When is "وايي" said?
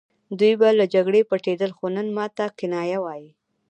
3.03-3.29